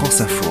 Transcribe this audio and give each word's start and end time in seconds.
France 0.00 0.22
Info. 0.22 0.50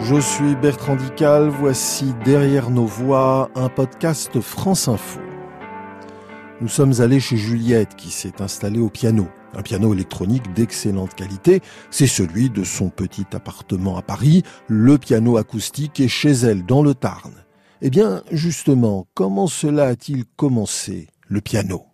Je 0.00 0.20
suis 0.20 0.56
Bertrand 0.56 0.96
Dical, 0.96 1.48
voici 1.48 2.12
Derrière 2.24 2.70
nos 2.70 2.86
voix, 2.86 3.48
un 3.54 3.68
podcast 3.68 4.40
France 4.40 4.88
Info. 4.88 5.20
Nous 6.60 6.66
sommes 6.66 6.94
allés 6.98 7.20
chez 7.20 7.36
Juliette 7.36 7.94
qui 7.94 8.10
s'est 8.10 8.42
installée 8.42 8.80
au 8.80 8.88
piano. 8.88 9.28
Un 9.54 9.62
piano 9.62 9.92
électronique 9.92 10.52
d'excellente 10.54 11.14
qualité, 11.14 11.60
c'est 11.90 12.06
celui 12.06 12.48
de 12.48 12.64
son 12.64 12.88
petit 12.88 13.26
appartement 13.32 13.96
à 13.96 14.02
Paris, 14.02 14.42
le 14.66 14.96
piano 14.98 15.36
acoustique 15.36 16.00
est 16.00 16.08
chez 16.08 16.32
elle 16.32 16.64
dans 16.64 16.82
le 16.82 16.94
Tarn. 16.94 17.32
Eh 17.82 17.90
bien, 17.90 18.22
justement, 18.30 19.06
comment 19.14 19.46
cela 19.46 19.88
a-t-il 19.88 20.24
commencé, 20.36 21.08
le 21.28 21.40
piano? 21.40 21.91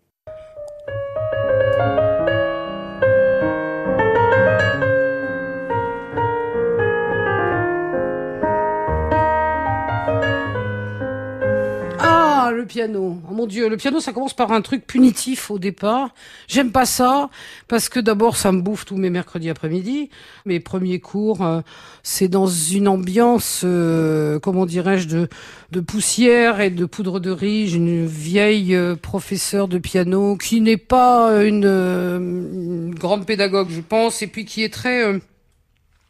Piano. 12.69 13.21
Oh 13.29 13.35
mon 13.35 13.47
Dieu, 13.47 13.69
le 13.69 13.77
piano, 13.77 13.99
ça 13.99 14.13
commence 14.13 14.35
par 14.35 14.53
un 14.53 14.61
truc 14.61 14.87
punitif 14.87 15.51
au 15.51 15.59
départ. 15.59 16.15
J'aime 16.47 16.71
pas 16.71 16.87
ça 16.87 17.31
parce 17.67 17.89
que 17.89 17.99
d'abord, 17.99 18.37
ça 18.37 18.53
me 18.53 18.61
bouffe 18.61 18.85
tous 18.85 18.97
mes 18.97 19.11
mercredis 19.11 19.51
après-midi. 19.51 20.11
Mes 20.47 20.61
premiers 20.61 21.01
cours, 21.01 21.45
euh, 21.45 21.63
c'est 22.05 22.29
dans 22.29 22.47
une 22.47 22.87
ambiance, 22.87 23.63
euh, 23.65 24.39
comment 24.39 24.67
dirais-je, 24.67 25.09
de, 25.09 25.81
poussière 25.81 26.61
et 26.61 26.71
de 26.71 26.85
poudre 26.85 27.19
de 27.19 27.33
riz. 27.33 27.75
Une 27.75 28.07
vieille 28.07 28.77
euh, 28.77 28.95
professeure 28.95 29.67
de 29.67 29.79
piano 29.79 30.37
qui 30.37 30.61
n'est 30.61 30.77
pas 30.77 31.43
une, 31.45 32.95
grande 32.95 33.27
pédagogue, 33.27 33.71
je 33.71 33.81
pense, 33.81 34.23
et 34.23 34.29
puis 34.29 34.45
qui 34.45 34.63
est 34.63 34.73
très 34.73 35.21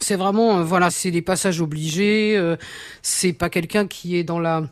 c'est 0.01 0.15
vraiment 0.15 0.63
voilà 0.63 0.91
c'est 0.91 1.11
des 1.11 1.23
passages 1.23 1.61
obligés 1.61 2.41
c'est 3.03 3.33
pas 3.33 3.51
quelqu'un 3.51 3.89
qui 3.89 4.17
est 4.17 4.23
dans 4.23 4.39
la 4.39 4.63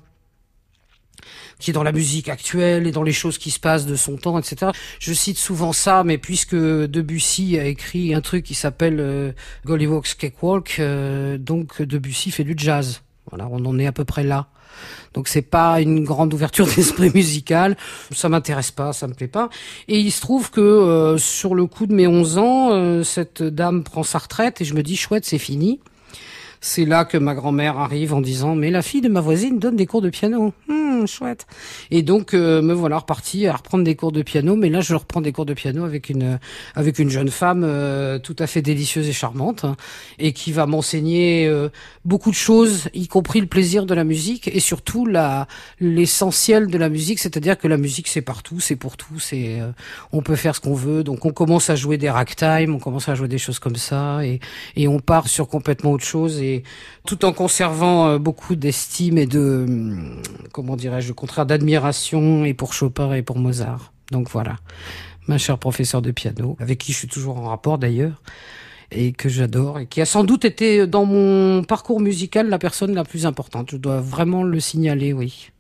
qui 1.59 1.71
est 1.71 1.73
dans 1.75 1.83
la 1.83 1.93
musique 1.93 2.29
actuelle 2.29 2.87
et 2.87 2.93
dans 2.93 3.03
les 3.03 3.13
choses 3.13 3.39
qui 3.39 3.51
se 3.51 3.61
passent 3.61 3.87
de 3.87 3.97
son 3.97 4.17
temps, 4.17 4.39
etc. 4.39 4.73
Je 4.99 5.13
cite 5.13 5.39
souvent 5.39 5.73
ça, 5.73 6.05
mais 6.05 6.19
puisque 6.19 6.55
Debussy 6.55 7.59
a 7.59 7.65
écrit 7.65 8.15
un 8.15 8.21
truc 8.21 8.45
qui 8.45 8.55
s'appelle 8.55 9.01
euh, 9.01 9.33
Gollywog's 9.65 10.15
Cakewalk, 10.15 10.77
euh, 10.79 11.39
donc 11.39 11.83
Debussy 11.83 12.31
fait 12.31 12.45
du 12.45 12.55
jazz. 12.57 13.03
Voilà, 13.31 13.49
on 13.51 13.65
en 13.65 13.79
est 13.79 13.87
à 13.87 13.93
peu 13.93 14.05
près 14.05 14.23
là. 14.23 14.49
Donc 15.15 15.29
c'est 15.29 15.43
pas 15.43 15.81
une 15.81 16.05
grande 16.05 16.33
ouverture 16.35 16.67
d'esprit 16.77 17.11
musical, 17.15 17.77
ça 18.13 18.29
m'intéresse 18.29 18.71
pas, 18.71 18.93
ça 18.93 19.07
me 19.07 19.15
plaît 19.15 19.29
pas. 19.29 19.49
Et 19.89 19.99
il 19.99 20.11
se 20.11 20.21
trouve 20.21 20.51
que 20.51 20.61
euh, 20.61 21.19
sur 21.19 21.55
le 21.55 21.67
coup 21.67 21.87
de 21.87 21.95
mes 21.95 22.07
11 22.07 22.39
ans, 22.39 22.73
euh, 22.73 23.03
cette 23.03 23.43
dame 23.43 23.83
prend 23.83 24.03
sa 24.03 24.19
retraite 24.19 24.61
et 24.61 24.65
je 24.65 24.75
me 24.75 24.83
dis 24.83 24.97
chouette, 24.97 25.25
c'est 25.25 25.39
fini. 25.39 25.81
C'est 26.61 26.85
là 26.85 27.05
que 27.05 27.19
ma 27.19 27.35
grand-mère 27.35 27.79
arrive 27.79 28.15
en 28.15 28.21
disant 28.21 28.55
mais 28.55 28.71
la 28.71 28.83
fille 28.83 29.01
de 29.01 29.09
ma 29.09 29.21
voisine 29.21 29.59
donne 29.59 29.77
des 29.77 29.87
cours 29.87 30.03
de 30.03 30.11
piano. 30.11 30.53
Hum, 30.69 30.87
chouette. 31.07 31.47
Et 31.91 32.03
donc 32.03 32.33
euh, 32.33 32.63
me 32.63 32.73
voilà 32.73 32.99
reparti 32.99 33.47
à 33.47 33.57
reprendre 33.57 33.85
des 33.85 33.95
cours 33.95 34.13
de 34.13 34.23
piano, 34.23 34.57
mais 34.57 34.71
là 34.71 34.81
je 34.81 34.95
reprends 34.95 35.21
des 35.21 35.33
cours 35.33 35.45
de 35.47 35.55
piano 35.55 35.85
avec 35.85 36.09
une 36.09 36.39
avec 36.75 36.99
une 36.99 37.11
jeune 37.11 37.31
femme 37.31 37.63
euh, 37.65 38.19
tout 38.19 38.37
à 38.39 38.47
fait 38.47 38.63
délicieuse 38.63 39.09
et 39.09 39.13
charmante 39.13 39.65
hein, 39.65 39.77
et 40.19 40.33
qui 40.33 40.53
va 40.53 40.67
m'enseigner 40.67 41.47
euh, 41.47 41.69
beaucoup 42.05 42.31
de 42.31 42.37
choses, 42.37 42.89
y 42.95 43.09
compris 43.09 43.41
le 43.41 43.47
plaisir 43.47 43.85
de 43.85 43.95
la 43.95 44.05
musique 44.05 44.49
et 44.49 44.61
surtout 44.61 45.05
la 45.05 45.47
l'essentiel 45.81 46.69
de 46.69 46.79
la 46.79 46.89
musique, 46.89 47.19
c'est-à-dire 47.19 47.59
que 47.59 47.69
la 47.69 47.77
musique 47.77 48.09
c'est 48.09 48.23
partout, 48.23 48.61
c'est 48.61 48.77
pour 48.77 48.97
tout, 48.97 49.19
c'est 49.19 49.61
on 50.13 50.23
peut 50.23 50.37
faire 50.37 50.55
ce 50.55 50.61
qu'on 50.61 50.75
veut. 50.75 51.03
Donc 51.03 51.25
on 51.25 51.31
commence 51.31 51.71
à 51.71 51.75
jouer 51.75 51.99
des 51.99 52.11
ragtime, 52.11 52.75
on 52.75 52.79
commence 52.79 53.09
à 53.09 53.15
jouer 53.15 53.29
des 53.29 53.39
choses 53.39 53.59
comme 53.59 53.77
ça 53.77 54.25
et 54.25 54.41
et 54.77 54.89
on 54.89 55.01
part 55.01 55.29
sur 55.29 55.49
complètement 55.49 55.93
autre 55.93 56.05
chose 56.05 56.41
tout 57.07 57.25
en 57.25 57.33
conservant 57.33 58.09
euh, 58.09 58.19
beaucoup 58.19 58.57
d'estime 58.57 59.19
et 59.19 59.27
de, 59.27 59.65
hum, 59.69 60.23
comment 60.53 60.77
dirais-je, 60.77 61.09
le 61.09 61.15
contraire 61.15 61.47
d'admiration 61.47 62.45
et 62.45 62.55
pour 62.55 62.73
Chopin 62.73 63.13
et 63.15 63.23
pour 63.23 63.39
Mozart. 63.39 63.93
Donc 64.13 64.29
voilà, 64.31 64.57
ma 65.27 65.39
chère 65.39 65.59
professeure 65.59 66.03
de 66.03 66.11
piano, 66.11 66.57
avec 66.61 66.79
qui 66.79 66.93
je 66.93 66.99
suis 66.99 67.09
toujours 67.09 67.39
en 67.39 67.49
rapport 67.49 67.79
d'ailleurs 67.79 68.23
et 68.93 69.13
que 69.13 69.29
j'adore 69.29 69.81
et 69.81 69.87
qui 69.87 70.01
a 70.01 70.07
sans 70.07 70.23
doute 70.23 70.45
été 70.45 70.87
dans 70.87 71.05
mon 71.05 71.65
parcours 71.65 72.01
musical 72.01 72.49
la 72.49 72.59
personne 72.59 72.95
la 72.95 73.05
plus 73.05 73.27
importante. 73.27 73.71
Je 73.73 73.77
dois 73.77 74.01
vraiment 74.01 74.45
le 74.45 74.61
signaler, 74.61 75.13
oui 75.13 75.51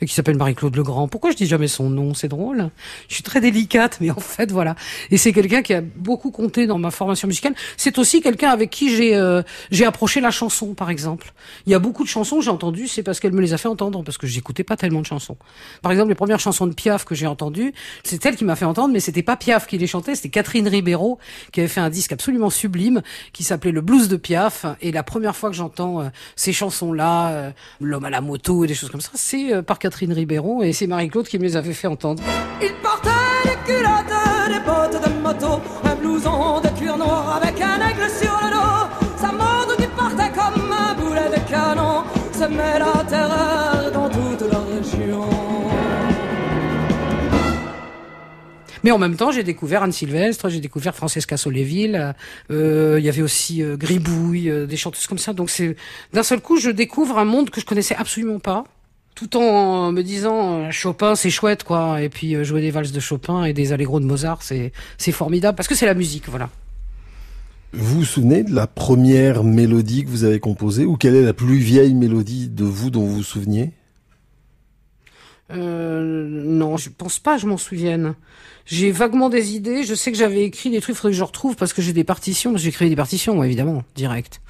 qui 0.00 0.14
s'appelle 0.14 0.36
Marie-Claude 0.36 0.76
Legrand. 0.76 1.08
Pourquoi 1.08 1.30
je 1.30 1.36
dis 1.36 1.46
jamais 1.46 1.68
son 1.68 1.90
nom? 1.90 2.14
C'est 2.14 2.28
drôle. 2.28 2.70
Je 3.08 3.14
suis 3.14 3.22
très 3.22 3.40
délicate, 3.40 3.98
mais 4.00 4.10
en 4.10 4.20
fait, 4.20 4.50
voilà. 4.50 4.74
Et 5.10 5.16
c'est 5.16 5.32
quelqu'un 5.32 5.62
qui 5.62 5.74
a 5.74 5.80
beaucoup 5.80 6.30
compté 6.30 6.66
dans 6.66 6.78
ma 6.78 6.90
formation 6.90 7.28
musicale. 7.28 7.54
C'est 7.76 7.98
aussi 7.98 8.20
quelqu'un 8.20 8.50
avec 8.50 8.70
qui 8.70 8.94
j'ai 8.94 9.14
euh, 9.16 9.42
j'ai 9.70 9.84
approché 9.84 10.20
la 10.20 10.30
chanson, 10.30 10.74
par 10.74 10.90
exemple. 10.90 11.32
Il 11.66 11.72
y 11.72 11.74
a 11.74 11.78
beaucoup 11.78 12.04
de 12.04 12.08
chansons 12.08 12.38
que 12.38 12.44
j'ai 12.44 12.50
entendues, 12.50 12.88
c'est 12.88 13.02
parce 13.02 13.20
qu'elle 13.20 13.32
me 13.32 13.40
les 13.40 13.52
a 13.52 13.58
fait 13.58 13.68
entendre, 13.68 14.02
parce 14.02 14.18
que 14.18 14.26
j'écoutais 14.26 14.64
pas 14.64 14.76
tellement 14.76 15.00
de 15.00 15.06
chansons. 15.06 15.36
Par 15.82 15.92
exemple, 15.92 16.08
les 16.08 16.14
premières 16.14 16.40
chansons 16.40 16.66
de 16.66 16.74
Piaf 16.74 17.04
que 17.04 17.14
j'ai 17.14 17.26
entendues, 17.26 17.72
c'est 18.02 18.24
elle 18.26 18.36
qui 18.36 18.44
m'a 18.44 18.56
fait 18.56 18.64
entendre, 18.64 18.92
mais 18.92 19.00
c'était 19.00 19.22
pas 19.22 19.36
Piaf 19.36 19.66
qui 19.66 19.78
les 19.78 19.86
chantait, 19.86 20.14
c'était 20.14 20.30
Catherine 20.30 20.68
Ribeiro 20.68 21.18
qui 21.52 21.60
avait 21.60 21.68
fait 21.68 21.80
un 21.80 21.90
disque 21.90 22.12
absolument 22.12 22.50
sublime 22.50 23.02
qui 23.32 23.44
s'appelait 23.44 23.72
Le 23.72 23.80
Blues 23.80 24.08
de 24.08 24.16
Piaf. 24.16 24.66
Et 24.80 24.92
la 24.92 25.02
première 25.02 25.36
fois 25.36 25.50
que 25.50 25.56
j'entends 25.56 26.00
euh, 26.00 26.08
ces 26.36 26.52
chansons-là, 26.52 27.28
euh, 27.30 27.50
L'homme 27.80 28.04
à 28.04 28.10
la 28.10 28.20
moto 28.20 28.64
et 28.64 28.66
des 28.66 28.74
choses 28.74 28.90
comme 28.90 29.00
ça, 29.00 29.10
c'est 29.14 29.62
par 29.62 29.78
Catherine 29.84 30.14
Ribeiro 30.14 30.62
et 30.62 30.72
c'est 30.72 30.86
Marie-Claude 30.86 31.28
qui 31.28 31.38
me 31.38 31.42
les 31.42 31.56
avait 31.58 31.74
fait 31.74 31.88
entendre. 31.88 32.22
Il 32.62 32.72
portait 32.82 33.10
des 33.44 33.70
culottes, 33.70 34.16
des 34.48 34.60
bottes 34.64 35.04
de 35.04 35.22
moto, 35.22 35.60
un 35.84 35.94
blouson 35.96 36.62
de 36.62 36.68
cuir 36.78 36.96
noir 36.96 37.36
avec 37.36 37.60
un 37.60 37.86
aigle 37.86 38.08
sur 38.08 38.32
le 38.42 38.50
dos. 38.50 39.18
Sa 39.18 39.30
mode 39.30 39.76
qui 39.76 39.86
partait 39.88 40.32
comme 40.32 40.72
un 40.72 40.94
boulet 40.94 41.28
de 41.28 41.50
canon, 41.50 42.02
se 42.32 42.44
met 42.44 42.78
la 42.78 43.04
terreur 43.04 43.92
dans 43.92 44.08
toute 44.08 44.50
la 44.50 44.60
région. 44.60 45.28
Mais 48.84 48.90
en 48.90 48.98
même 48.98 49.16
temps, 49.16 49.32
j'ai 49.32 49.42
découvert 49.42 49.82
Anne 49.82 49.92
Sylvestre, 49.92 50.48
j'ai 50.48 50.60
découvert 50.60 50.94
Francesca 50.94 51.36
Soléville, 51.36 52.14
euh, 52.50 52.96
il 52.98 53.04
y 53.04 53.10
avait 53.10 53.22
aussi 53.22 53.62
euh, 53.62 53.76
Gribouille, 53.76 54.48
euh, 54.48 54.66
des 54.66 54.78
chanteuses 54.78 55.06
comme 55.06 55.18
ça. 55.18 55.34
Donc 55.34 55.50
c'est 55.50 55.76
d'un 56.14 56.22
seul 56.22 56.40
coup, 56.40 56.58
je 56.58 56.70
découvre 56.70 57.18
un 57.18 57.26
monde 57.26 57.50
que 57.50 57.60
je 57.60 57.66
connaissais 57.66 57.96
absolument 57.96 58.38
pas 58.38 58.64
tout 59.14 59.36
en 59.36 59.92
me 59.92 60.02
disant 60.02 60.54
euh, 60.54 60.70
Chopin 60.70 61.14
c'est 61.14 61.30
chouette 61.30 61.64
quoi 61.64 62.02
et 62.02 62.08
puis 62.08 62.34
euh, 62.34 62.44
jouer 62.44 62.60
des 62.60 62.70
valses 62.70 62.92
de 62.92 63.00
Chopin 63.00 63.44
et 63.44 63.52
des 63.52 63.72
allegros 63.72 64.00
de 64.00 64.04
Mozart 64.04 64.42
c'est 64.42 64.72
c'est 64.98 65.12
formidable 65.12 65.56
parce 65.56 65.68
que 65.68 65.74
c'est 65.74 65.86
la 65.86 65.94
musique 65.94 66.28
voilà. 66.28 66.50
Vous 67.72 67.96
vous 68.00 68.04
souvenez 68.04 68.44
de 68.44 68.54
la 68.54 68.68
première 68.68 69.42
mélodie 69.42 70.04
que 70.04 70.08
vous 70.08 70.22
avez 70.22 70.38
composée 70.38 70.84
ou 70.84 70.96
quelle 70.96 71.16
est 71.16 71.22
la 71.22 71.32
plus 71.32 71.56
vieille 71.56 71.94
mélodie 71.94 72.48
de 72.48 72.62
vous 72.62 72.90
dont 72.90 73.02
vous 73.02 73.16
vous 73.16 73.22
souveniez? 73.24 73.72
Euh, 75.50 76.28
non, 76.28 76.76
je 76.76 76.88
pense 76.88 77.18
pas, 77.18 77.36
je 77.36 77.48
m'en 77.48 77.56
souvienne. 77.56 78.14
J'ai 78.64 78.92
vaguement 78.92 79.28
des 79.28 79.56
idées. 79.56 79.82
Je 79.82 79.94
sais 79.94 80.12
que 80.12 80.16
j'avais 80.16 80.44
écrit 80.44 80.70
des 80.70 80.80
trucs, 80.80 80.94
il 80.94 80.98
faudrait 80.98 81.12
que 81.12 81.18
je 81.18 81.24
retrouve 81.24 81.56
parce 81.56 81.72
que 81.72 81.82
j'ai 81.82 81.92
des 81.92 82.04
partitions. 82.04 82.56
J'ai 82.56 82.70
créé 82.70 82.88
des 82.88 82.96
partitions, 82.96 83.42
évidemment, 83.42 83.82
direct 83.96 84.40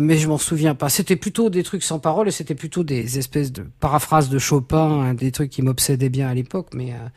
mais 0.00 0.16
je 0.16 0.28
m'en 0.28 0.38
souviens 0.38 0.74
pas. 0.74 0.88
C'était 0.88 1.16
plutôt 1.16 1.50
des 1.50 1.62
trucs 1.62 1.82
sans 1.82 1.98
parole 1.98 2.28
et 2.28 2.30
c'était 2.30 2.54
plutôt 2.54 2.82
des 2.82 3.18
espèces 3.18 3.52
de 3.52 3.64
paraphrases 3.80 4.28
de 4.28 4.38
Chopin, 4.38 5.02
hein, 5.02 5.14
des 5.14 5.30
trucs 5.30 5.50
qui 5.50 5.62
m'obsédaient 5.62 6.08
bien 6.08 6.28
à 6.28 6.34
l'époque. 6.34 6.68
Mais 6.74 6.92
euh, 6.92 7.08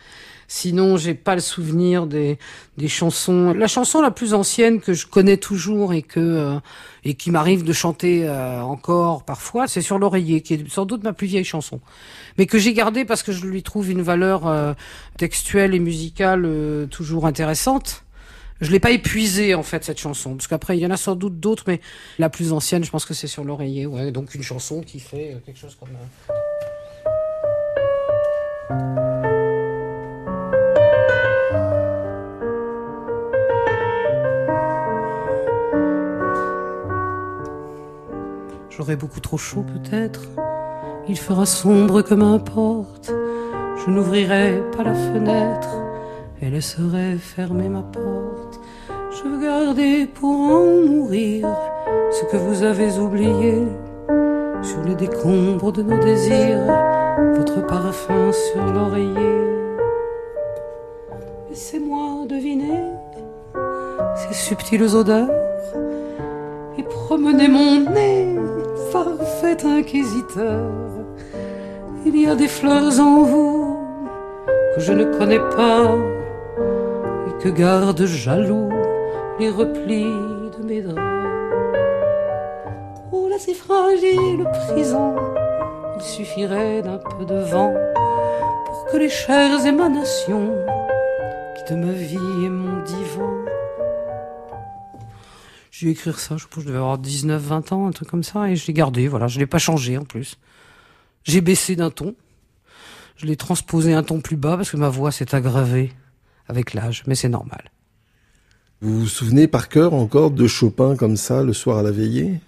sinon, 0.48 0.98
j'ai 0.98 1.14
pas 1.14 1.36
le 1.36 1.42
souvenir 1.42 2.06
des, 2.06 2.38
des 2.78 2.88
chansons. 2.88 3.54
La 3.54 3.68
chanson 3.68 4.02
la 4.02 4.12
plus 4.12 4.34
ancienne 4.34 4.82
que 4.82 4.94
je 4.94 5.08
connais 5.08 5.38
toujours 5.38 5.94
et 5.94 6.02
que 6.02 6.20
euh, 6.20 6.60
et 7.06 7.16
qui 7.16 7.32
m'arrive 7.32 7.64
de 7.64 7.74
chanter 7.74 8.28
euh, 8.28 8.62
encore 8.62 9.24
parfois, 9.24 9.68
c'est 9.68 9.82
sur 9.82 9.98
l'oreiller, 9.98 10.42
qui 10.42 10.54
est 10.54 10.70
sans 10.70 10.86
doute 10.86 11.04
ma 11.04 11.14
plus 11.14 11.28
vieille 11.28 11.44
chanson, 11.44 11.80
mais 12.38 12.46
que 12.46 12.58
j'ai 12.58 12.74
gardée 12.74 13.06
parce 13.06 13.24
que 13.24 13.32
je 13.32 13.46
lui 13.46 13.64
trouve 13.64 13.90
une 13.90 14.02
valeur 14.02 14.76
textuelle 15.18 15.74
et 15.76 15.80
musicale 15.80 16.88
toujours 16.90 17.26
intéressante 17.26 18.04
je 18.62 18.72
l'ai 18.72 18.80
pas 18.80 18.92
épuisé 18.92 19.56
en 19.56 19.64
fait 19.64 19.84
cette 19.84 20.00
chanson. 20.00 20.36
Parce 20.36 20.48
qu'après 20.48 20.78
il 20.78 20.82
y 20.82 20.86
en 20.86 20.92
a 20.92 20.98
sans 20.98 21.16
doute 21.16 21.40
d'autres 21.40 21.64
mais 21.68 21.82
la 22.20 22.30
plus 22.30 22.54
ancienne 22.54 22.84
je 22.84 22.92
pense 22.92 23.06
que 23.06 23.14
c'est 23.14 23.28
sur 23.28 23.44
l'oreiller 23.44 23.86
ouais. 23.86 24.12
Donc 24.12 24.36
une 24.36 24.44
chanson 24.44 24.82
qui 24.82 25.00
fait 25.00 25.34
euh, 25.34 25.40
quelque 25.46 25.60
chose 25.60 25.76
comme 25.80 25.90
euh, 25.90 26.34
J'aurai 38.70 38.96
beaucoup 38.96 39.20
trop 39.20 39.38
chaud 39.38 39.64
peut-être, 39.64 40.22
il 41.08 41.18
fera 41.18 41.46
sombre 41.46 42.02
comme 42.02 42.24
un 42.24 42.40
porte, 42.40 43.12
je 43.86 43.90
n'ouvrirai 43.92 44.62
pas 44.76 44.84
la 44.84 44.96
fenêtre. 44.96 45.70
Et 46.42 46.50
laisserai 46.50 47.18
fermer 47.18 47.70
ma 47.70 47.84
porte. 47.84 48.33
Je 49.24 49.30
veux 49.30 49.40
garder 49.40 50.06
pour 50.06 50.32
en 50.32 50.66
mourir 50.86 51.48
ce 52.12 52.26
que 52.26 52.36
vous 52.36 52.62
avez 52.62 53.00
oublié 53.00 53.54
sur 54.62 54.82
les 54.84 54.96
décombres 54.96 55.72
de 55.72 55.82
nos 55.82 55.98
désirs, 55.98 56.66
votre 57.36 57.66
parfum 57.66 58.32
sur 58.34 58.66
l'oreiller. 58.66 59.40
Laissez-moi 61.50 62.26
deviner 62.28 62.82
ces 64.16 64.34
subtiles 64.34 64.94
odeurs 64.94 65.30
et 66.78 66.84
promener 66.84 67.48
mon 67.48 67.80
nez, 67.92 68.36
parfait 68.92 69.66
inquisiteur. 69.66 70.70
Il 72.06 72.20
y 72.20 72.28
a 72.28 72.36
des 72.36 72.50
fleurs 72.50 73.00
en 73.00 73.22
vous 73.22 73.78
que 74.76 74.82
je 74.82 74.92
ne 74.92 75.06
connais 75.18 75.40
pas 75.40 75.96
et 77.28 77.42
que 77.42 77.48
garde 77.48 78.06
jaloux 78.06 78.73
les 79.40 79.50
replis 79.50 80.04
de 80.04 80.64
mes 80.64 80.82
draps. 80.82 81.00
Oh 83.12 83.28
là 83.30 83.36
c'est 83.40 83.54
fragile 83.54 84.46
prison, 84.68 85.16
il 85.96 86.02
suffirait 86.02 86.82
d'un 86.82 86.98
peu 86.98 87.26
de 87.26 87.40
vent 87.40 87.74
pour 88.66 88.86
que 88.92 88.98
les 88.98 89.10
chères 89.10 89.66
émanations 89.66 90.54
quittent 91.56 91.78
ma 91.78 91.92
vie 91.92 92.46
et 92.46 92.50
mon 92.50 92.84
divan. 92.84 93.32
J'ai 95.72 95.90
écrire 95.90 96.20
ça, 96.20 96.38
je 96.38 96.46
pense 96.46 96.56
que 96.56 96.62
je 96.62 96.68
devais 96.68 96.78
avoir 96.78 97.00
19, 97.00 97.42
20 97.42 97.72
ans, 97.72 97.88
un 97.88 97.92
truc 97.92 98.08
comme 98.08 98.24
ça, 98.24 98.50
et 98.50 98.56
je 98.56 98.68
l'ai 98.68 98.74
gardé, 98.74 99.08
voilà, 99.08 99.28
je 99.28 99.40
l'ai 99.40 99.48
pas 99.48 99.58
changé 99.58 99.98
en 99.98 100.06
plus. 100.06 100.38
J'ai 101.24 101.42
baissé 101.42 101.76
d'un 101.76 101.90
ton, 101.90 102.16
je 103.16 103.26
l'ai 103.26 103.36
transposé 103.36 103.94
un 103.94 104.04
ton 104.04 104.22
plus 104.22 104.38
bas 104.38 104.56
parce 104.58 104.70
que 104.70 104.78
ma 104.78 104.90
voix 104.90 105.12
s'est 105.12 105.34
aggravée 105.34 105.92
avec 106.48 106.74
l'âge, 106.74 107.04
mais 107.08 107.16
c'est 107.16 107.30
normal. 107.30 107.73
Vous 108.84 109.00
vous 109.00 109.08
souvenez 109.08 109.48
par 109.48 109.70
cœur 109.70 109.94
encore 109.94 110.30
de 110.30 110.46
Chopin 110.46 110.98
comme 110.98 111.16
ça 111.16 111.42
le 111.42 111.54
soir 111.54 111.78
à 111.78 111.84
la 111.84 111.92
veillée? 111.92 112.42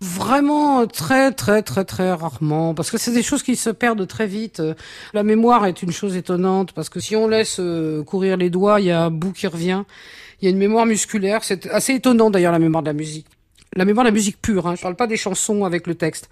Vraiment 0.00 0.86
très 0.86 1.32
très 1.32 1.60
très 1.60 1.84
très 1.84 2.14
rarement 2.14 2.72
parce 2.72 2.90
que 2.90 2.96
c'est 2.96 3.12
des 3.12 3.22
choses 3.22 3.42
qui 3.42 3.54
se 3.56 3.68
perdent 3.68 4.06
très 4.06 4.26
vite. 4.26 4.62
La 5.12 5.22
mémoire 5.22 5.66
est 5.66 5.82
une 5.82 5.92
chose 5.92 6.16
étonnante 6.16 6.72
parce 6.72 6.88
que 6.88 6.98
si 6.98 7.14
on 7.14 7.28
laisse 7.28 7.58
euh, 7.60 8.02
courir 8.02 8.38
les 8.38 8.48
doigts, 8.48 8.80
il 8.80 8.86
y 8.86 8.90
a 8.90 9.02
un 9.02 9.10
bout 9.10 9.32
qui 9.32 9.46
revient. 9.46 9.82
Il 10.40 10.46
y 10.46 10.48
a 10.48 10.50
une 10.50 10.56
mémoire 10.56 10.86
musculaire, 10.86 11.44
c'est 11.44 11.66
assez 11.66 11.92
étonnant 11.92 12.30
d'ailleurs 12.30 12.52
la 12.52 12.58
mémoire 12.58 12.82
de 12.82 12.88
la 12.88 12.94
musique. 12.94 13.26
La 13.76 13.84
mémoire 13.84 14.04
de 14.04 14.08
la 14.08 14.14
musique 14.14 14.40
pure, 14.40 14.66
hein. 14.66 14.76
je 14.76 14.80
parle 14.80 14.96
pas 14.96 15.06
des 15.06 15.18
chansons 15.18 15.66
avec 15.66 15.86
le 15.86 15.94
texte. 15.94 16.30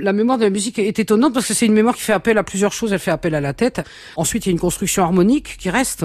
La 0.00 0.12
mémoire 0.12 0.38
de 0.38 0.42
la 0.42 0.50
musique 0.50 0.80
est 0.80 0.98
étonnante 0.98 1.32
parce 1.32 1.46
que 1.46 1.54
c'est 1.54 1.66
une 1.66 1.74
mémoire 1.74 1.94
qui 1.94 2.02
fait 2.02 2.12
appel 2.12 2.38
à 2.38 2.42
plusieurs 2.42 2.72
choses. 2.72 2.92
Elle 2.92 2.98
fait 2.98 3.12
appel 3.12 3.36
à 3.36 3.40
la 3.40 3.52
tête. 3.52 3.82
Ensuite, 4.16 4.46
il 4.46 4.48
y 4.48 4.50
a 4.50 4.54
une 4.54 4.58
construction 4.58 5.04
harmonique 5.04 5.58
qui 5.60 5.70
reste. 5.70 6.04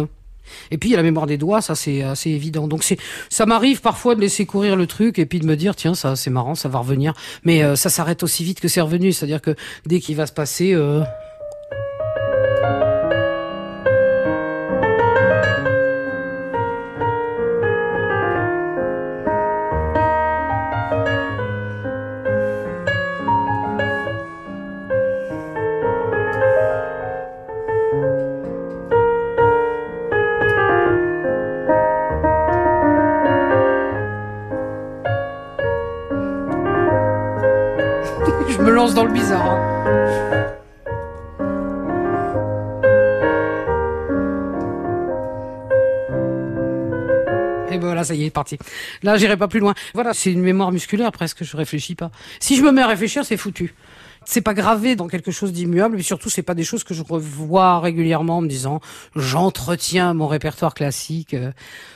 Et 0.72 0.78
puis 0.78 0.90
il 0.90 0.92
y 0.92 0.96
a 0.96 0.98
la 0.98 1.04
mémoire 1.04 1.28
des 1.28 1.38
doigts, 1.38 1.62
ça 1.62 1.76
c'est 1.76 2.02
assez 2.04 2.30
évident. 2.30 2.68
Donc 2.68 2.84
c'est, 2.84 2.98
ça 3.30 3.46
m'arrive 3.46 3.82
parfois 3.82 4.16
de 4.16 4.22
laisser 4.22 4.46
courir 4.46 4.76
le 4.76 4.88
truc 4.88 5.20
et 5.20 5.26
puis 5.26 5.40
de 5.40 5.46
me 5.46 5.56
dire 5.56 5.76
tiens 5.76 5.94
ça 5.94 6.16
c'est 6.16 6.30
marrant, 6.30 6.56
ça 6.56 6.70
va 6.70 6.80
revenir. 6.80 7.14
Mais 7.44 7.64
euh, 7.64 7.76
ça 7.76 7.90
s'arrête 7.90 8.24
aussi 8.24 8.44
vite 8.44 8.60
que 8.60 8.68
c'est 8.68 8.82
revenu, 8.82 9.12
c'est-à-dire 9.12 9.42
que 9.42 9.56
dès 9.86 10.00
qu'il 10.00 10.16
va 10.16 10.26
se 10.26 10.34
passer. 10.34 10.74
Euh... 10.74 11.04
lance 38.72 38.94
dans 38.94 39.06
le 39.06 39.12
bizarre. 39.12 39.46
hein. 39.52 39.76
Et 47.72 47.78
voilà, 47.78 48.04
ça 48.04 48.16
y 48.16 48.26
est, 48.26 48.30
parti. 48.32 48.58
Là, 49.04 49.18
j'irai 49.18 49.38
pas 49.38 49.48
plus 49.48 49.60
loin. 49.60 49.74
Voilà, 49.94 50.14
c'est 50.14 50.32
une 50.32 50.42
mémoire 50.42 50.72
musculaire 50.72 51.12
presque, 51.12 51.44
je 51.44 51.56
réfléchis 51.56 51.96
pas. 51.96 52.10
Si 52.40 52.56
je 52.56 52.64
me 52.64 52.72
mets 52.72 52.82
à 52.82 52.88
réfléchir, 52.88 53.24
c'est 53.26 53.38
foutu. 53.38 53.76
C'est 54.32 54.42
pas 54.42 54.54
gravé 54.54 54.96
dans 54.96 55.08
quelque 55.08 55.32
chose 55.32 55.52
d'immuable, 55.52 55.96
mais 55.98 56.04
surtout 56.04 56.30
c'est 56.30 56.44
pas 56.44 56.54
des 56.54 56.64
choses 56.64 56.84
que 56.84 56.94
je 56.94 57.02
revois 57.02 57.80
régulièrement 57.80 58.38
en 58.38 58.42
me 58.42 58.48
disant 58.48 58.80
j'entretiens 59.16 60.14
mon 60.14 60.28
répertoire 60.28 60.76
classique. 60.76 61.34
Euh, 61.34 61.52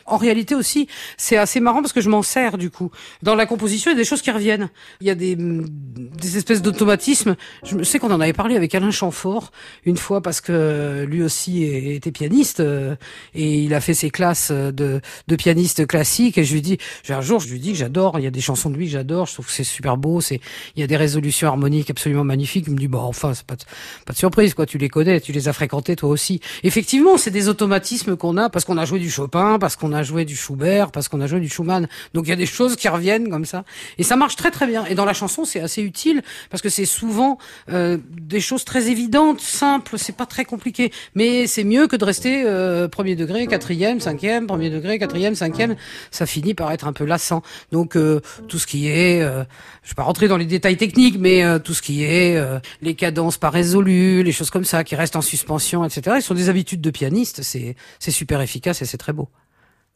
En 0.07 0.17
réalité 0.17 0.55
aussi, 0.55 0.87
c'est 1.15 1.37
assez 1.37 1.59
marrant 1.59 1.81
parce 1.81 1.93
que 1.93 2.01
je 2.01 2.09
m'en 2.09 2.23
sers 2.23 2.57
du 2.57 2.71
coup. 2.71 2.89
Dans 3.21 3.35
la 3.35 3.45
composition, 3.45 3.91
il 3.91 3.93
y 3.93 3.97
a 3.97 4.01
des 4.01 4.03
choses 4.03 4.23
qui 4.23 4.31
reviennent. 4.31 4.69
Il 4.99 5.05
y 5.05 5.11
a 5.11 5.15
des, 5.15 5.35
des 5.37 6.37
espèces 6.37 6.63
d'automatismes. 6.63 7.35
Je 7.63 7.83
sais 7.83 7.99
qu'on 7.99 8.11
en 8.11 8.19
avait 8.19 8.33
parlé 8.33 8.55
avec 8.55 8.73
Alain 8.73 8.89
Chamfort 8.89 9.51
une 9.85 9.97
fois 9.97 10.21
parce 10.21 10.41
que 10.41 11.05
lui 11.07 11.21
aussi 11.21 11.63
était 11.63 12.11
pianiste 12.11 12.61
euh, 12.61 12.95
et 13.35 13.61
il 13.63 13.75
a 13.75 13.79
fait 13.79 13.93
ses 13.93 14.09
classes 14.09 14.51
de, 14.51 15.01
de 15.27 15.35
pianiste 15.35 15.85
classique 15.85 16.39
et 16.39 16.43
je 16.45 16.53
lui 16.53 16.63
dis, 16.63 16.79
un 17.09 17.21
jour 17.21 17.39
je 17.39 17.49
lui 17.49 17.59
dis 17.59 17.73
que 17.73 17.77
j'adore, 17.77 18.17
il 18.17 18.23
y 18.23 18.27
a 18.27 18.31
des 18.31 18.41
chansons 18.41 18.71
de 18.71 18.75
lui 18.75 18.87
que 18.87 18.91
j'adore, 18.93 19.27
je 19.27 19.33
trouve 19.33 19.45
que 19.45 19.51
c'est 19.51 19.63
super 19.63 19.97
beau, 19.97 20.19
c'est 20.19 20.41
il 20.75 20.79
y 20.81 20.83
a 20.83 20.87
des 20.87 20.97
résolutions 20.97 21.47
harmoniques 21.47 21.91
absolument 21.91 22.22
magnifiques. 22.23 22.65
Il 22.67 22.73
me 22.73 22.79
dit 22.79 22.87
bah 22.87 22.99
enfin 23.01 23.33
c'est 23.33 23.45
pas 23.45 23.55
de, 23.55 23.63
pas 24.05 24.13
de 24.13 24.17
surprise 24.17 24.53
quoi, 24.53 24.65
tu 24.65 24.77
les 24.77 24.89
connais, 24.89 25.19
tu 25.19 25.31
les 25.31 25.47
as 25.47 25.53
fréquentés 25.53 25.95
toi 25.95 26.09
aussi. 26.09 26.39
Effectivement, 26.63 27.17
c'est 27.17 27.31
des 27.31 27.49
automatismes 27.49 28.15
qu'on 28.15 28.37
a 28.37 28.49
parce 28.49 28.65
qu'on 28.65 28.77
a 28.77 28.85
joué 28.85 28.99
du 28.99 29.09
Chopin, 29.09 29.57
parce 29.59 29.75
qu'on 29.75 29.93
a 29.93 30.03
joué 30.03 30.25
du 30.25 30.35
Schubert, 30.35 30.91
parce 30.91 31.07
qu'on 31.07 31.21
a 31.21 31.27
joué 31.27 31.39
du 31.39 31.49
Schumann. 31.49 31.87
Donc 32.13 32.25
il 32.27 32.29
y 32.29 32.33
a 32.33 32.37
des 32.37 32.45
choses 32.45 32.75
qui 32.75 32.87
reviennent 32.87 33.29
comme 33.29 33.45
ça 33.45 33.63
et 33.97 34.03
ça 34.03 34.15
marche 34.15 34.35
très 34.35 34.51
très 34.51 34.67
bien. 34.67 34.85
Et 34.85 34.95
dans 34.95 35.05
la 35.05 35.13
chanson, 35.13 35.45
c'est 35.45 35.59
assez 35.59 35.81
utile 35.81 36.21
parce 36.49 36.61
que 36.61 36.69
c'est 36.69 36.85
souvent 36.85 37.37
euh, 37.69 37.97
des 38.09 38.39
choses 38.39 38.65
très 38.65 38.89
évidentes, 38.89 39.41
simples, 39.41 39.97
c'est 39.97 40.15
pas 40.15 40.25
très 40.25 40.45
compliqué, 40.45 40.91
mais 41.15 41.47
c'est 41.47 41.63
mieux 41.63 41.87
que 41.87 41.95
de 41.95 42.05
rester 42.05 42.43
euh, 42.45 42.87
premier 42.87 43.15
degré, 43.15 43.47
quatrième, 43.47 43.99
cinquième, 43.99 44.47
premier 44.47 44.69
degré, 44.69 44.99
quatrième, 44.99 45.35
cinquième. 45.35 45.75
Ça 46.11 46.25
finit 46.25 46.53
par 46.53 46.71
être 46.71 46.87
un 46.87 46.93
peu 46.93 47.05
lassant. 47.05 47.41
Donc 47.71 47.95
euh, 47.95 48.21
tout 48.47 48.59
ce 48.59 48.67
qui 48.67 48.87
est, 48.87 49.19
je 49.21 49.89
vais 49.89 49.95
pas 49.95 50.03
rentrer 50.03 50.27
dans 50.27 50.37
les 50.37 50.45
détails 50.45 50.77
techniques, 50.77 51.17
mais 51.19 51.43
tout 51.59 51.73
ce 51.73 51.81
qui 51.81 52.02
est 52.02 52.02
euh, 52.35 52.59
les 52.81 52.95
cadences 52.95 53.37
pas 53.37 53.49
résolues, 53.49 54.23
les 54.23 54.31
choses 54.31 54.49
comme 54.49 54.65
ça 54.65 54.83
qui 54.83 54.95
restent 54.95 55.15
en 55.15 55.21
suspension, 55.21 55.83
etc. 55.83 56.17
Ils 56.19 56.21
sont 56.21 56.33
des 56.33 56.49
habitudes 56.49 56.81
de 56.81 56.91
pianiste. 56.91 57.43
C'est 57.43 57.75
c'est 57.99 58.11
super 58.11 58.41
efficace 58.41 58.81
et 58.81 58.85
c'est 58.85 58.97
très 58.97 59.13
beau. 59.13 59.29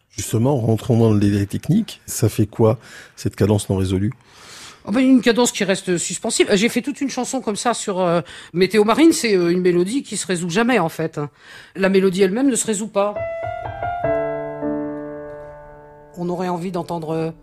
Justement, 0.10 0.58
rentrons 0.58 0.98
dans 0.98 1.14
le 1.14 1.20
détail 1.20 1.48
technique. 1.48 2.02
Ça 2.06 2.30
fait 2.30 2.48
quoi 2.48 2.80
cette 3.16 3.36
cadence 3.36 3.70
non 3.70 3.78
résolue? 3.78 4.14
Oh 4.86 4.92
ben, 4.92 5.02
une 5.02 5.22
cadence 5.22 5.52
qui 5.52 5.64
reste 5.66 5.98
suspensive. 5.98 6.48
J'ai 6.54 6.70
fait 6.70 6.82
toute 6.82 7.02
une 7.02 7.10
chanson 7.10 7.42
comme 7.42 7.58
ça 7.58 7.74
sur 7.74 8.00
euh, 8.00 8.22
Météo 8.54 8.86
Marine. 8.86 9.12
C'est 9.12 9.36
euh, 9.36 9.52
une 9.52 9.62
mélodie 9.62 10.02
qui 10.02 10.16
se 10.16 10.26
résout 10.26 10.50
jamais 10.50 10.80
en 10.80 10.90
fait. 10.90 11.20
La 11.76 11.90
mélodie 11.90 12.24
elle-même 12.24 12.50
ne 12.50 12.56
se 12.56 12.66
résout 12.66 12.88
pas. 12.88 13.14
On 16.18 16.30
aurait 16.30 16.48
envie 16.48 16.72
d'entendre. 16.72 17.34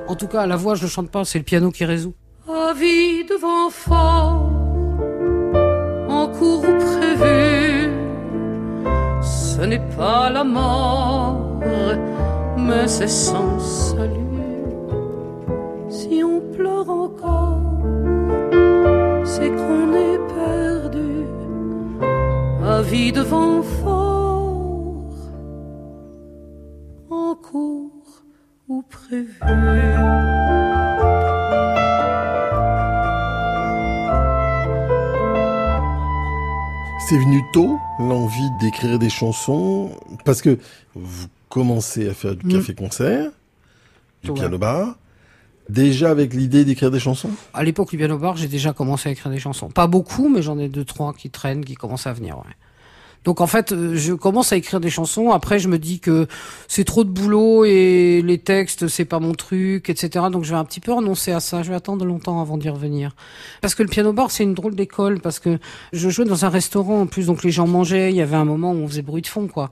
En 0.07 0.15
tout 0.15 0.27
cas, 0.27 0.45
la 0.45 0.55
voix, 0.55 0.75
je 0.75 0.83
ne 0.83 0.89
chante 0.89 1.11
pas, 1.11 1.25
c'est 1.25 1.37
le 1.37 1.43
piano 1.43 1.71
qui 1.71 1.85
résout. 1.85 2.13
Avis 2.47 3.23
de 3.25 3.35
vent 3.35 3.69
fort, 3.69 4.49
en 6.09 6.27
cours 6.27 6.61
prévu, 6.61 7.91
ce 9.21 9.61
n'est 9.61 9.87
pas 9.97 10.29
la 10.29 10.43
mort, 10.43 11.59
mais 12.57 12.87
c'est 12.87 13.07
sans 13.09 13.59
salut. 13.59 14.13
Si 15.89 16.23
on 16.23 16.41
pleure 16.55 16.89
encore, 16.89 17.66
c'est 19.37 19.49
qu'on 19.49 19.93
est 19.93 20.19
perdu. 20.35 21.25
Avis 22.63 23.11
de 23.11 23.21
vent 23.21 23.61
fort, 23.61 25.13
en 27.09 27.35
cours 27.35 28.23
ou 28.67 28.81
prévu. 28.83 29.39
C'est 36.99 37.17
venu 37.17 37.41
tôt, 37.53 37.79
l'envie 37.99 38.49
d'écrire 38.59 38.99
des 38.99 39.09
chansons, 39.09 39.91
parce 40.25 40.41
que 40.41 40.57
vous 40.95 41.27
commencez 41.47 42.09
à 42.09 42.13
faire 42.13 42.35
du 42.35 42.45
Mm. 42.45 42.51
café-concert, 42.53 43.31
du 44.23 44.31
Ouais. 44.31 44.35
piano-bar, 44.35 44.97
déjà 45.69 46.09
avec 46.09 46.33
l'idée 46.33 46.65
d'écrire 46.65 46.91
des 46.91 46.99
chansons? 46.99 47.31
À 47.53 47.63
l'époque 47.63 47.89
du 47.89 47.97
piano 47.97 48.17
bar, 48.17 48.37
j'ai 48.37 48.47
déjà 48.47 48.73
commencé 48.73 49.09
à 49.09 49.11
écrire 49.11 49.31
des 49.31 49.39
chansons. 49.39 49.69
Pas 49.69 49.87
beaucoup, 49.87 50.29
mais 50.29 50.41
j'en 50.41 50.57
ai 50.59 50.69
deux, 50.69 50.85
trois 50.85 51.13
qui 51.13 51.29
traînent, 51.29 51.65
qui 51.65 51.75
commencent 51.75 52.07
à 52.07 52.13
venir. 52.13 52.37
Ouais. 52.37 52.53
Donc 53.27 53.41
en 53.41 53.45
fait, 53.45 53.73
euh, 53.73 53.93
je 53.97 54.13
commence 54.13 54.53
à 54.53 54.55
écrire 54.55 54.79
des 54.79 54.89
chansons. 54.89 55.31
Après, 55.31 55.59
je 55.59 55.67
me 55.67 55.77
dis 55.77 55.99
que 55.99 56.27
c'est 56.69 56.85
trop 56.85 57.03
de 57.03 57.09
boulot 57.09 57.65
et 57.65 58.21
les 58.23 58.37
textes, 58.37 58.87
c'est 58.87 59.03
pas 59.03 59.19
mon 59.19 59.33
truc, 59.33 59.89
etc. 59.89 60.27
Donc 60.31 60.45
je 60.45 60.51
vais 60.51 60.57
un 60.57 60.63
petit 60.63 60.79
peu 60.79 60.93
renoncer 60.93 61.33
à 61.33 61.41
ça. 61.41 61.61
Je 61.61 61.67
vais 61.67 61.75
attendre 61.75 62.05
longtemps 62.05 62.39
avant 62.39 62.57
d'y 62.57 62.69
revenir. 62.69 63.17
Parce 63.59 63.75
que 63.75 63.83
le 63.83 63.89
piano 63.89 64.13
bar, 64.13 64.31
c'est 64.31 64.43
une 64.43 64.53
drôle 64.53 64.75
d'école. 64.75 65.19
Parce 65.19 65.39
que 65.39 65.59
je 65.91 66.07
jouais 66.07 66.23
dans 66.23 66.45
un 66.45 66.49
restaurant 66.49 67.01
en 67.01 67.05
plus, 67.05 67.25
donc 67.25 67.43
les 67.43 67.51
gens 67.51 67.67
mangeaient. 67.67 68.11
Il 68.11 68.15
y 68.15 68.21
avait 68.21 68.37
un 68.37 68.45
moment 68.45 68.71
où 68.71 68.77
on 68.77 68.87
faisait 68.87 69.01
bruit 69.01 69.23
de 69.23 69.27
fond, 69.27 69.49
quoi. 69.49 69.71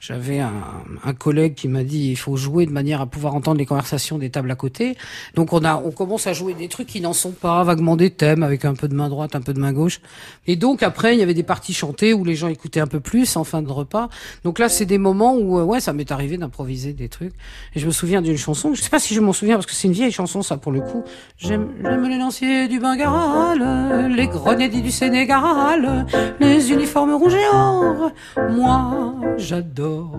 J'avais 0.00 0.40
un, 0.40 0.64
un 1.04 1.12
collègue 1.12 1.52
qui 1.52 1.68
m'a 1.68 1.84
dit 1.84 2.08
il 2.10 2.16
faut 2.16 2.36
jouer 2.36 2.64
de 2.64 2.72
manière 2.72 3.02
à 3.02 3.06
pouvoir 3.06 3.34
entendre 3.34 3.58
les 3.58 3.66
conversations 3.66 4.16
des 4.16 4.30
tables 4.30 4.50
à 4.50 4.56
côté. 4.56 4.96
Donc 5.34 5.52
on 5.52 5.62
a, 5.62 5.76
on 5.76 5.90
commence 5.90 6.26
à 6.26 6.32
jouer 6.32 6.54
des 6.54 6.68
trucs 6.68 6.88
qui 6.88 7.02
n'en 7.02 7.12
sont 7.12 7.32
pas, 7.32 7.62
vaguement 7.64 7.96
des 7.96 8.08
thèmes 8.08 8.42
avec 8.42 8.64
un 8.64 8.74
peu 8.74 8.88
de 8.88 8.94
main 8.94 9.10
droite, 9.10 9.36
un 9.36 9.42
peu 9.42 9.52
de 9.52 9.60
main 9.60 9.74
gauche. 9.74 10.00
Et 10.46 10.56
donc 10.56 10.82
après, 10.82 11.14
il 11.14 11.20
y 11.20 11.22
avait 11.22 11.34
des 11.34 11.42
parties 11.42 11.74
chantées 11.74 12.14
où 12.14 12.24
les 12.24 12.34
gens 12.34 12.48
écoutaient 12.48 12.80
un 12.80 12.86
peu 12.86 12.93
plus 12.98 13.36
en 13.36 13.44
fin 13.44 13.62
de 13.62 13.70
repas. 13.70 14.08
Donc 14.44 14.58
là, 14.58 14.68
c'est 14.68 14.84
des 14.86 14.98
moments 14.98 15.34
où, 15.34 15.58
euh, 15.58 15.62
ouais, 15.62 15.80
ça 15.80 15.92
m'est 15.92 16.10
arrivé 16.12 16.36
d'improviser 16.36 16.92
des 16.92 17.08
trucs. 17.08 17.32
Et 17.74 17.80
je 17.80 17.86
me 17.86 17.92
souviens 17.92 18.22
d'une 18.22 18.36
chanson. 18.36 18.74
Je 18.74 18.82
sais 18.82 18.90
pas 18.90 18.98
si 18.98 19.14
je 19.14 19.20
m'en 19.20 19.32
souviens 19.32 19.56
parce 19.56 19.66
que 19.66 19.72
c'est 19.72 19.88
une 19.88 19.94
vieille 19.94 20.12
chanson, 20.12 20.42
ça 20.42 20.56
pour 20.56 20.72
le 20.72 20.80
coup. 20.80 21.04
J'aime, 21.38 21.68
les 21.82 22.18
lanciers 22.18 22.68
du 22.68 22.80
Bengale, 22.80 24.10
les 24.14 24.26
grenadiers 24.26 24.82
du 24.82 24.90
Sénégal, 24.90 26.06
les 26.40 26.72
uniformes 26.72 27.14
rouges 27.14 27.34
et 27.34 27.48
or. 27.52 28.10
Moi, 28.50 29.14
j'adore. 29.36 30.18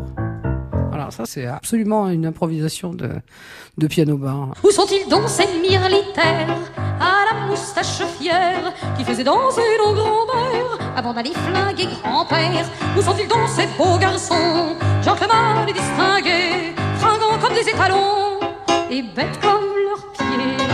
Voilà, 0.90 1.12
ça 1.12 1.26
c'est 1.26 1.46
absolument 1.46 2.08
une 2.08 2.26
improvisation 2.26 2.94
de, 2.94 3.10
de 3.78 3.88
piano 3.88 4.18
bar. 4.18 4.54
Où 4.64 4.72
sont-ils 4.72 5.10
donc 5.10 5.28
ces 5.28 5.48
militaires? 5.60 6.58
À 6.78 7.34
la 7.34 7.48
moustache 7.48 8.02
fière 8.18 8.74
qui 8.98 9.04
faisaient 9.04 9.26
danser 9.26 9.62
nos 9.86 9.94
grands-mères 9.94 10.65
avant 10.96 11.14
d'aller 11.14 11.34
flinguer 11.34 11.88
grand-père 12.04 12.66
Où 12.98 13.02
sont-ils 13.02 13.28
donc 13.28 13.48
ces 13.50 13.68
beaux 13.78 13.98
garçons, 13.98 14.76
gentlemen 15.04 15.68
et 15.68 15.74
distingués, 15.74 16.74
fringants 16.98 17.38
comme 17.40 17.54
des 17.54 17.70
étalons 17.70 18.40
et 18.90 19.02
bêtes 19.02 19.40
comme 19.42 19.66
leurs 19.86 20.12
pieds. 20.14 20.66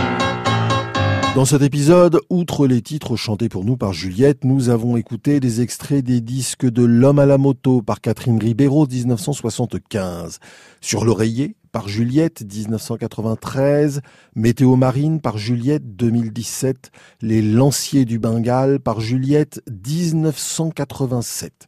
Dans 1.34 1.44
cet 1.44 1.62
épisode, 1.62 2.20
outre 2.30 2.66
les 2.66 2.82
titres 2.82 3.16
chantés 3.16 3.48
pour 3.48 3.64
nous 3.64 3.76
par 3.76 3.92
Juliette, 3.92 4.44
nous 4.44 4.68
avons 4.68 4.96
écouté 4.96 5.40
des 5.40 5.60
extraits 5.60 6.04
des 6.04 6.20
disques 6.20 6.68
de 6.68 6.84
L'homme 6.84 7.18
à 7.18 7.26
la 7.26 7.38
moto 7.38 7.82
par 7.82 8.00
Catherine 8.00 8.38
Ribeiro 8.38 8.86
1975, 8.86 10.38
Sur 10.80 11.04
l'oreiller 11.04 11.56
par 11.72 11.88
Juliette 11.88 12.42
1993, 12.42 14.02
Météo 14.36 14.76
marine 14.76 15.20
par 15.20 15.38
Juliette 15.38 15.96
2017, 15.96 16.92
Les 17.22 17.42
lanciers 17.42 18.04
du 18.04 18.18
Bengale 18.18 18.78
par 18.78 19.00
Juliette 19.00 19.62
1987. 19.70 21.66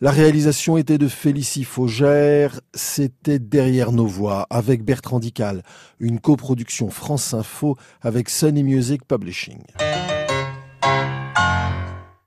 La 0.00 0.10
réalisation 0.12 0.76
était 0.76 0.96
de 0.96 1.08
Félicie 1.08 1.64
Faugère, 1.64 2.60
c'était 2.72 3.38
Derrière 3.38 3.92
nos 3.92 4.06
voix 4.06 4.46
avec 4.48 4.84
Bertrand 4.84 5.18
Dical, 5.20 5.62
une 5.98 6.20
coproduction 6.20 6.88
France 6.88 7.34
Info 7.34 7.76
avec 8.00 8.28
Sunny 8.28 8.62
Music 8.62 9.04
Publishing. 9.06 9.58